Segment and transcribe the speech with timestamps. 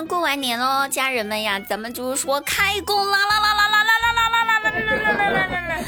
[0.00, 5.84] 过完年喽，家人们呀，咱们就是说开工啦啦啦啦啦啦啦啦啦啦啦啦啦啦啦啦！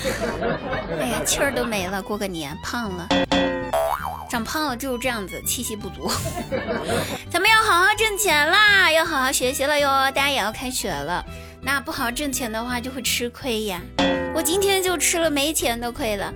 [1.00, 3.08] 哎呀，气儿都没了，过个年胖了，
[4.28, 6.10] 长胖了就是这样子，气息不足。
[7.30, 11.24] 咱们要好好挣钱啦，要好好学习了哟，大家也要开学了。
[11.62, 13.80] 那不好好挣钱的话，就会吃亏呀。
[14.34, 16.32] 我今天就吃了没钱的亏了。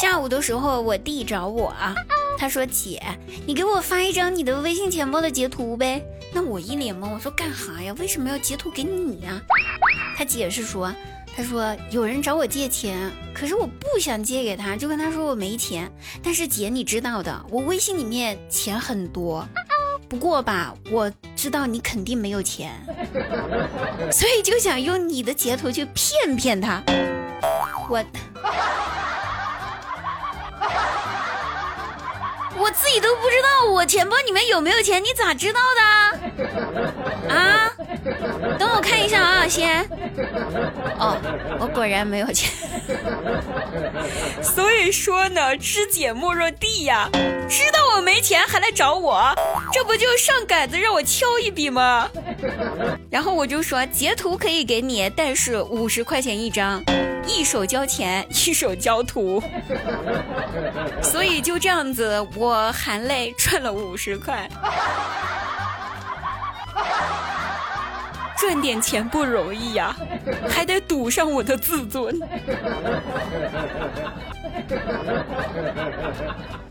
[0.00, 1.94] 下午的时候，我弟找我啊，
[2.40, 3.02] 他说：“姐，
[3.46, 6.02] 你给我发一张你的微信钱包的截图呗。”
[6.32, 7.94] 那我一脸懵，我说：“干哈呀？
[7.98, 9.38] 为什么要截图给你呀？”
[10.16, 10.90] 他解释说
[11.36, 15.92] ：“他说有人找我借钱，可是我不想借给他，就跟他说我没钱。
[16.22, 19.46] 但是姐，你知道的，我微信里面钱很多。”
[20.08, 22.72] 不过吧，我知道你肯定没有钱，
[24.10, 26.82] 所以就想用你的截图去骗骗他。
[27.90, 28.02] 我
[32.60, 35.89] 我自己都不知道我钱包里面有没有钱，你咋知道的？
[37.28, 37.70] 啊？
[38.58, 39.82] 等我看一下啊，先。
[40.98, 41.16] 哦，
[41.58, 42.50] 我果然没有钱。
[44.42, 47.08] 所以说呢，知姐莫若弟呀，
[47.48, 49.22] 知道我没钱还来找我，
[49.72, 52.08] 这不就上杆子让我敲一笔吗？
[53.10, 56.82] 然后我就说截图可以给你，但是五十块钱一张，
[57.26, 59.42] 一手交钱一手交图。
[61.02, 64.48] 所以就这样子，我含泪赚了五十块。
[68.40, 69.94] 赚点钱不容易呀，
[70.48, 72.18] 还得赌上我的自尊。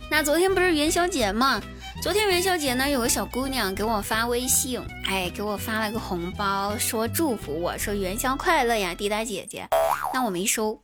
[0.10, 1.62] 那昨天不是元宵节吗？
[2.02, 9.68] 昨天元宵节呢，有个小姑娘给我发微信，哎，给我发了个红包，说祝福我说元宵快乐呀，滴答姐姐。
[10.12, 10.80] 那我没收，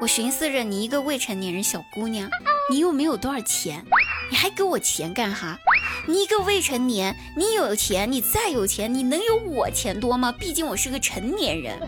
[0.00, 2.28] 我寻思着你一个未成年人小姑娘，
[2.68, 3.84] 你又没有多少钱，
[4.30, 5.58] 你还给我钱干哈？
[6.06, 10.32] 你一个未成年，你有钱，你再有钱，你能有我钱多吗？
[10.32, 11.78] 毕竟我是个成年人，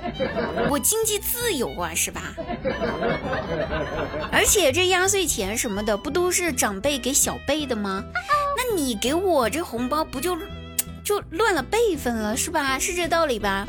[0.70, 2.34] 我经济自由啊，是吧？
[4.30, 8.04] 而且这压岁钱什么的，不都是长辈给小辈的吗？
[8.56, 10.36] 那你给我这红包，不就
[11.04, 12.78] 就乱了辈分了，是吧？
[12.78, 13.66] 是这道理吧？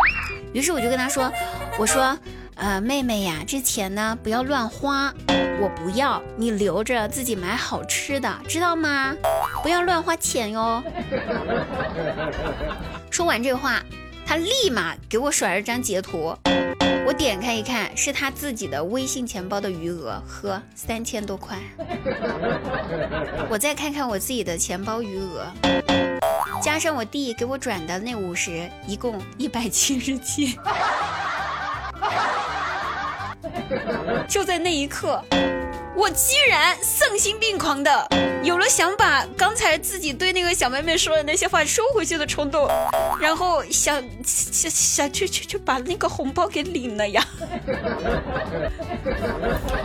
[0.54, 1.32] 于是我就跟他说，
[1.78, 2.18] 我说。
[2.58, 5.14] 呃，妹妹呀，这钱呢不要乱花，
[5.62, 9.16] 我不要，你留着自己买好吃的，知道吗？
[9.62, 10.84] 不要乱花钱哟。
[13.12, 13.82] 说完这话，
[14.26, 16.36] 他立马给我甩了张截图，
[17.06, 21.58] 我点开一看，是他自己的微信钱包的余额，呵，三千多块。
[23.50, 25.46] 我再看看我自己的钱包余额，
[26.60, 30.58] 加上我弟给我转的那五十，一共一百七十七。
[34.28, 35.24] 就在那一刻，
[35.96, 38.08] 我居然丧心病狂的
[38.44, 42.70] 有了想把刚才自己对那个小妹妹说的那些话收回去的冲动，
[43.20, 47.26] 然后想想想去去去把那个红包给领了呀！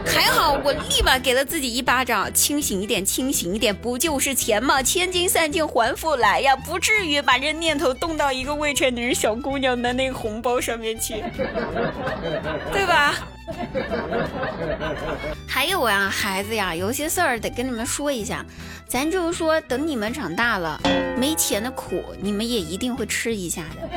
[0.07, 4.83] 还好我立马给了自己一巴掌，清醒一点，清醒一点，不就是钱吗？
[4.83, 11.25] 千金散尽还复来呀，不至于把这念头动到一个未成年人小姑娘的那个红包上面去，
[12.73, 13.15] 对吧？
[15.49, 18.45] 还有啊，孩子呀，有些事儿得跟你们说一下。
[18.89, 20.79] 咱就是说，等你们长大了，
[21.17, 23.89] 没钱的苦你们也一定会吃一下的。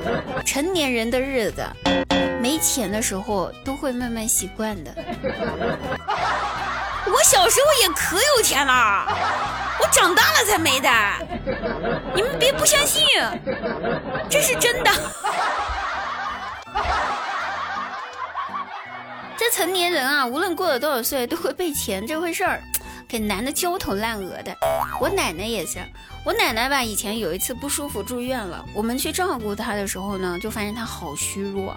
[0.44, 1.64] 成年人的日子，
[2.40, 4.94] 没钱的时候都会慢慢习惯的。
[7.04, 9.06] 我小时候也可有钱了，
[9.80, 10.88] 我长大了才没的。
[12.14, 13.04] 你们别不相信，
[14.28, 14.90] 这是真的。
[19.42, 22.62] 这成年人啊，无论过了多少岁，都会被钱这回事儿
[23.08, 24.56] 给难的焦头烂额的。
[25.00, 25.80] 我奶奶也是，
[26.24, 31.76] 我奶奶吧，以前有一次不舒服住院了，我们去照顾她的时候呢，就发现她好虚弱，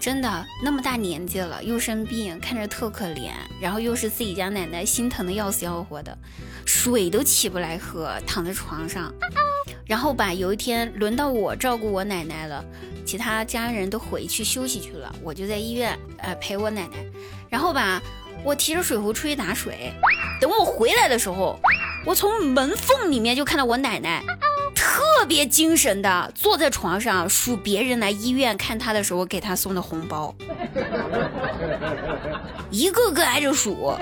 [0.00, 6.18] 真的那么大年纪了又生病，看着特可怜，然后又是自己家奶奶，心疼的要死要活的，
[6.66, 9.14] 水都起不来喝，躺在床上。
[9.88, 12.62] 然后吧，有一天轮到我照顾我奶奶了，
[13.06, 16.96] 其他家人都回去休息去了，我就在医院呃陪我奶奶。
[17.48, 18.00] 然后吧，
[18.44, 19.90] 我提着水壶出去打水，
[20.40, 21.58] 等我回来的时候，
[22.04, 24.22] 我从门缝里面就看到我奶奶
[24.74, 30.34] 特别精神的坐在床上数别人来医院看她的时候给她送的红包，
[32.70, 33.96] 一个个挨着数，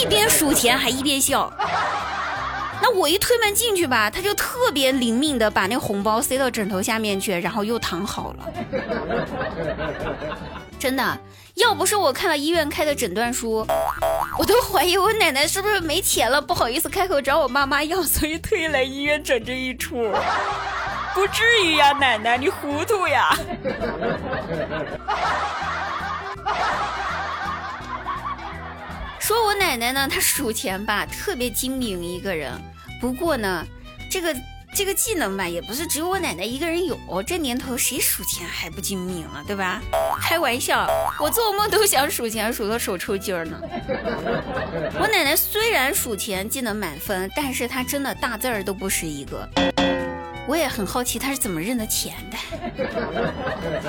[0.00, 1.50] 一边数钱还一边笑。
[2.82, 8.52] 那我一推门进去吧，他就特别灵敏的把那红包塞到枕头下面去，然后又躺好了。
[10.80, 11.16] 真的，
[11.54, 13.64] 要不是我看了医院开的诊断书，
[14.36, 20.10] 我都怀疑我奶奶是不是没钱了，不好意思开口找我妈妈要，所以特意来医院整这一出。
[21.14, 23.32] 不至于呀，奶奶，你糊涂呀。
[29.20, 32.50] 说我奶奶呢，她数钱吧特别精明一个人。
[33.02, 33.66] 不过呢，
[34.08, 34.32] 这个
[34.76, 36.96] 这个技能吧，也不是只有我奶奶一个人有。
[37.26, 39.82] 这年头谁数钱还不精明啊，对吧？
[40.20, 40.86] 开玩笑，
[41.18, 43.60] 我做梦都想数钱，数到手抽筋儿呢。
[45.00, 49.48] 我奶奶虽然数钱技能满分，但是她真的大字儿都不识一个。
[50.46, 52.38] 我也很好奇她是怎么认的钱的。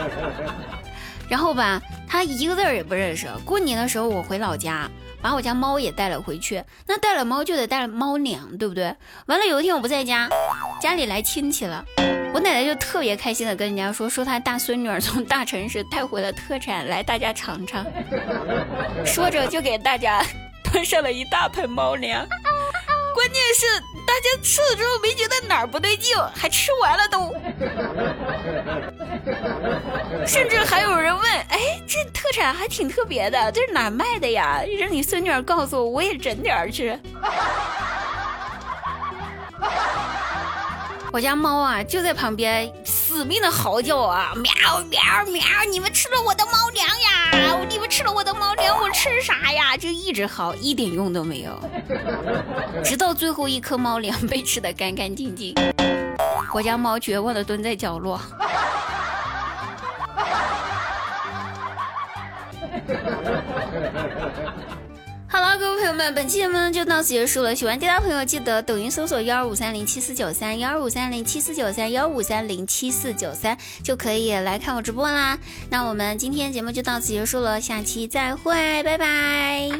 [1.29, 3.27] 然后吧，她一个字儿也不认识。
[3.45, 4.89] 过年的时候我回老家。
[5.23, 8.93] 把我家猫也带了回去，那带了猫就得带猫粮，对不对？
[9.27, 10.27] 完了有一天我不在家，
[10.81, 11.83] 家里来亲戚了，
[12.33, 17.85] 我奶奶就特别开心的跟人家说，说她大孙女儿从大城市带回了特产来大家尝尝，
[19.05, 20.21] 说着就给大家
[20.61, 22.27] 端上了一大盆猫粮。
[23.15, 23.65] 关键是
[24.05, 27.33] 大家吃了之后没觉得哪儿不对劲，还吃完了都。
[30.25, 34.61] 甚至还有人问：“哎，这特产还挺特别的，这是哪卖的呀？
[34.79, 36.99] 让你孙女儿告诉我，我也整点儿吃。”
[41.11, 44.51] 我家猫啊，就在旁边死命的嚎叫啊，喵
[44.89, 45.43] 喵喵！
[45.69, 47.32] 你们吃了我的猫粮呀！
[47.95, 49.77] 吃了我的猫粮，我吃啥呀？
[49.77, 51.59] 就一直嚎，一点用都没有。
[52.83, 55.53] 直到最后一颗猫粮被吃得干干净净，
[56.51, 58.19] 我家猫绝望的蹲在角落。
[65.33, 67.55] 好了，各位朋友们，本期节目就到此结束了。
[67.55, 75.35] 喜欢滴答朋友，记得抖音搜索幺二五三零七四九三幺二五三零七四九三幺五三零七四九三，就可以来看我直播啦。
[75.71, 79.71] 那我们今天节目就到此结束了，下期再会，拜拜。